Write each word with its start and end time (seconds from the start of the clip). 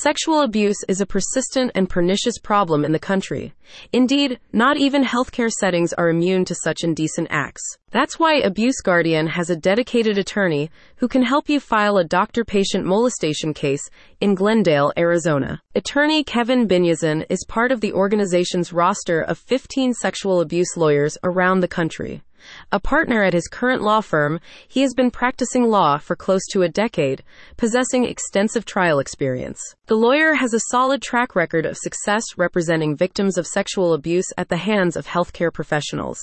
Sexual 0.00 0.42
abuse 0.42 0.76
is 0.86 1.00
a 1.00 1.06
persistent 1.06 1.72
and 1.74 1.90
pernicious 1.90 2.38
problem 2.38 2.84
in 2.84 2.92
the 2.92 3.00
country. 3.00 3.52
Indeed, 3.92 4.38
not 4.52 4.76
even 4.76 5.02
healthcare 5.02 5.50
settings 5.50 5.92
are 5.92 6.08
immune 6.08 6.44
to 6.44 6.54
such 6.54 6.84
indecent 6.84 7.26
acts. 7.32 7.62
That's 7.90 8.16
why 8.16 8.36
Abuse 8.36 8.80
Guardian 8.80 9.26
has 9.26 9.50
a 9.50 9.56
dedicated 9.56 10.16
attorney 10.16 10.70
who 10.98 11.08
can 11.08 11.24
help 11.24 11.48
you 11.48 11.58
file 11.58 11.96
a 11.96 12.04
doctor 12.04 12.44
patient 12.44 12.84
molestation 12.84 13.52
case 13.52 13.90
in 14.20 14.36
Glendale, 14.36 14.92
Arizona. 14.96 15.60
Attorney 15.74 16.22
Kevin 16.22 16.68
Biniazan 16.68 17.26
is 17.28 17.44
part 17.48 17.72
of 17.72 17.80
the 17.80 17.92
organization's 17.92 18.72
roster 18.72 19.22
of 19.22 19.36
15 19.36 19.94
sexual 19.94 20.40
abuse 20.40 20.76
lawyers 20.76 21.18
around 21.24 21.58
the 21.58 21.66
country. 21.66 22.22
A 22.70 22.80
partner 22.80 23.22
at 23.22 23.32
his 23.32 23.48
current 23.48 23.82
law 23.82 24.00
firm, 24.00 24.40
he 24.66 24.82
has 24.82 24.94
been 24.94 25.10
practicing 25.10 25.64
law 25.64 25.98
for 25.98 26.16
close 26.16 26.42
to 26.52 26.62
a 26.62 26.68
decade, 26.68 27.22
possessing 27.56 28.04
extensive 28.04 28.64
trial 28.64 28.98
experience. 28.98 29.60
The 29.86 29.96
lawyer 29.96 30.34
has 30.34 30.52
a 30.52 30.60
solid 30.70 31.00
track 31.00 31.34
record 31.34 31.64
of 31.64 31.78
success 31.78 32.22
representing 32.36 32.96
victims 32.96 33.38
of 33.38 33.46
sexual 33.46 33.94
abuse 33.94 34.26
at 34.36 34.48
the 34.50 34.58
hands 34.58 34.96
of 34.96 35.06
healthcare 35.06 35.52
professionals. 35.52 36.18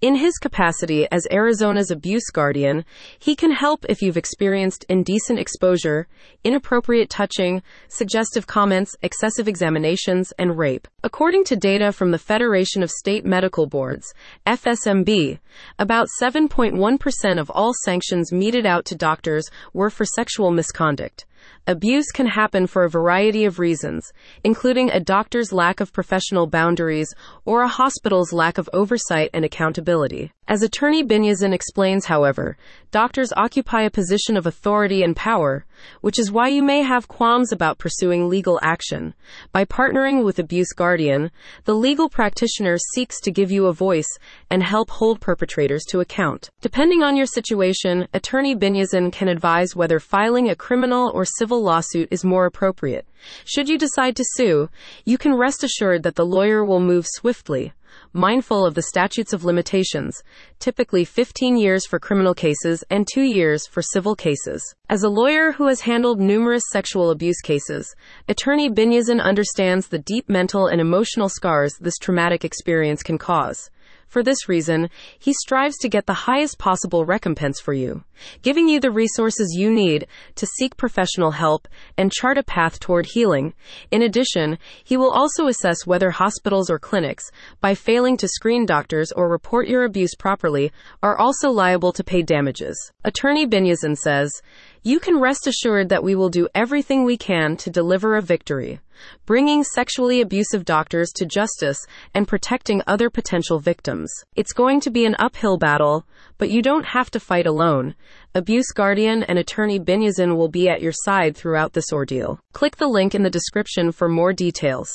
In 0.00 0.16
his 0.16 0.38
capacity 0.38 1.06
as 1.10 1.26
Arizona's 1.30 1.90
abuse 1.90 2.30
guardian, 2.30 2.84
he 3.18 3.34
can 3.34 3.50
help 3.50 3.84
if 3.88 4.00
you've 4.02 4.16
experienced 4.16 4.84
indecent 4.88 5.38
exposure, 5.38 6.06
inappropriate 6.44 7.10
touching, 7.10 7.62
suggestive 7.88 8.46
comments, 8.46 8.94
excessive 9.02 9.48
examinations, 9.48 10.32
and 10.38 10.56
rape. 10.56 10.86
According 11.02 11.44
to 11.44 11.56
data 11.56 11.92
from 11.92 12.10
the 12.10 12.18
Federation 12.18 12.82
of 12.82 12.90
State 12.90 13.24
Medical 13.24 13.66
Boards, 13.66 14.12
FSMB, 14.46 15.38
about 15.78 16.08
7.1% 16.20 17.40
of 17.40 17.50
all 17.50 17.72
sanctions 17.84 18.32
meted 18.32 18.66
out 18.66 18.84
to 18.86 18.94
doctors 18.94 19.48
were 19.72 19.90
for 19.90 20.04
sexual 20.04 20.50
misconduct. 20.50 21.24
Abuse 21.66 22.10
can 22.12 22.26
happen 22.26 22.66
for 22.66 22.84
a 22.84 22.90
variety 22.90 23.44
of 23.44 23.58
reasons, 23.58 24.12
including 24.42 24.90
a 24.90 24.98
doctor's 24.98 25.52
lack 25.52 25.80
of 25.80 25.92
professional 25.92 26.46
boundaries 26.46 27.14
or 27.44 27.62
a 27.62 27.68
hospital's 27.68 28.32
lack 28.32 28.58
of 28.58 28.68
oversight 28.72 29.30
and 29.32 29.44
accountability. 29.44 30.32
As 30.48 30.62
attorney 30.62 31.04
Biniazan 31.04 31.52
explains, 31.52 32.06
however, 32.06 32.56
doctors 32.90 33.32
occupy 33.36 33.82
a 33.82 33.90
position 33.90 34.36
of 34.36 34.46
authority 34.46 35.04
and 35.04 35.14
power, 35.14 35.64
which 36.00 36.18
is 36.18 36.32
why 36.32 36.48
you 36.48 36.60
may 36.60 36.82
have 36.82 37.06
qualms 37.06 37.52
about 37.52 37.78
pursuing 37.78 38.28
legal 38.28 38.58
action. 38.60 39.14
By 39.52 39.64
partnering 39.64 40.24
with 40.24 40.40
Abuse 40.40 40.72
Guardian, 40.72 41.30
the 41.66 41.74
legal 41.74 42.08
practitioner 42.08 42.78
seeks 42.94 43.20
to 43.20 43.30
give 43.30 43.52
you 43.52 43.66
a 43.66 43.72
voice 43.72 44.08
and 44.50 44.64
help 44.64 44.90
hold 44.90 45.20
perpetrators 45.20 45.84
to 45.90 46.00
account. 46.00 46.50
Depending 46.60 47.04
on 47.04 47.16
your 47.16 47.26
situation, 47.26 48.08
attorney 48.12 48.56
Biniazan 48.56 49.12
can 49.12 49.28
advise 49.28 49.76
whether 49.76 50.00
filing 50.00 50.48
a 50.48 50.56
criminal 50.56 51.12
or 51.14 51.24
civil 51.36 51.62
lawsuit 51.62 52.08
is 52.10 52.24
more 52.24 52.46
appropriate. 52.46 53.06
Should 53.44 53.68
you 53.68 53.78
decide 53.78 54.16
to 54.16 54.24
sue, 54.34 54.68
you 55.04 55.18
can 55.18 55.34
rest 55.34 55.64
assured 55.64 56.02
that 56.02 56.14
the 56.14 56.24
lawyer 56.24 56.64
will 56.64 56.80
move 56.80 57.06
swiftly, 57.06 57.72
mindful 58.12 58.66
of 58.66 58.74
the 58.74 58.82
statutes 58.82 59.32
of 59.32 59.44
limitations, 59.44 60.22
typically 60.58 61.04
15 61.04 61.56
years 61.56 61.86
for 61.86 61.98
criminal 61.98 62.34
cases 62.34 62.84
and 62.90 63.06
2 63.12 63.22
years 63.22 63.66
for 63.66 63.82
civil 63.82 64.14
cases. 64.14 64.74
As 64.88 65.02
a 65.02 65.08
lawyer 65.08 65.52
who 65.52 65.66
has 65.68 65.80
handled 65.80 66.20
numerous 66.20 66.64
sexual 66.70 67.10
abuse 67.10 67.40
cases, 67.40 67.94
attorney 68.28 68.70
Biniazan 68.70 69.20
understands 69.20 69.88
the 69.88 69.98
deep 69.98 70.28
mental 70.28 70.66
and 70.66 70.80
emotional 70.80 71.28
scars 71.28 71.74
this 71.80 71.98
traumatic 71.98 72.44
experience 72.44 73.02
can 73.02 73.18
cause. 73.18 73.70
For 74.10 74.24
this 74.24 74.48
reason, 74.48 74.90
he 75.20 75.32
strives 75.32 75.78
to 75.78 75.88
get 75.88 76.06
the 76.06 76.26
highest 76.26 76.58
possible 76.58 77.04
recompense 77.04 77.60
for 77.60 77.72
you, 77.72 78.02
giving 78.42 78.68
you 78.68 78.80
the 78.80 78.90
resources 78.90 79.54
you 79.56 79.70
need 79.70 80.08
to 80.34 80.46
seek 80.46 80.76
professional 80.76 81.30
help 81.30 81.68
and 81.96 82.10
chart 82.10 82.36
a 82.36 82.42
path 82.42 82.80
toward 82.80 83.06
healing. 83.06 83.54
In 83.92 84.02
addition, 84.02 84.58
he 84.82 84.96
will 84.96 85.12
also 85.12 85.46
assess 85.46 85.86
whether 85.86 86.10
hospitals 86.10 86.68
or 86.68 86.80
clinics, 86.80 87.30
by 87.60 87.76
failing 87.76 88.16
to 88.16 88.26
screen 88.26 88.66
doctors 88.66 89.12
or 89.12 89.28
report 89.28 89.68
your 89.68 89.84
abuse 89.84 90.16
properly, 90.16 90.72
are 91.04 91.16
also 91.16 91.48
liable 91.48 91.92
to 91.92 92.02
pay 92.02 92.22
damages. 92.22 92.90
Attorney 93.04 93.46
Biniazan 93.46 93.96
says, 93.96 94.42
you 94.82 94.98
can 94.98 95.20
rest 95.20 95.46
assured 95.46 95.90
that 95.90 96.02
we 96.02 96.14
will 96.14 96.30
do 96.30 96.48
everything 96.54 97.04
we 97.04 97.16
can 97.16 97.56
to 97.58 97.68
deliver 97.68 98.16
a 98.16 98.22
victory, 98.22 98.80
bringing 99.26 99.62
sexually 99.62 100.22
abusive 100.22 100.64
doctors 100.64 101.10
to 101.16 101.26
justice 101.26 101.78
and 102.14 102.26
protecting 102.26 102.82
other 102.86 103.10
potential 103.10 103.58
victims. 103.58 104.10
It's 104.36 104.54
going 104.54 104.80
to 104.80 104.90
be 104.90 105.04
an 105.04 105.16
uphill 105.18 105.58
battle, 105.58 106.06
but 106.38 106.50
you 106.50 106.62
don't 106.62 106.86
have 106.86 107.10
to 107.10 107.20
fight 107.20 107.46
alone. 107.46 107.94
Abuse 108.34 108.72
Guardian 108.72 109.22
and 109.24 109.38
attorney 109.38 109.78
Biniazan 109.78 110.36
will 110.36 110.48
be 110.48 110.68
at 110.68 110.80
your 110.80 110.94
side 110.94 111.36
throughout 111.36 111.74
this 111.74 111.92
ordeal. 111.92 112.40
Click 112.54 112.76
the 112.76 112.88
link 112.88 113.14
in 113.14 113.22
the 113.22 113.30
description 113.30 113.92
for 113.92 114.08
more 114.08 114.32
details. 114.32 114.90